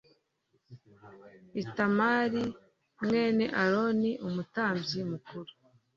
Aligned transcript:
itamari 1.63 2.43
mwene 3.03 3.45
aroni 3.63 4.11
umutambyi 4.27 4.99
mukuru 5.11 5.51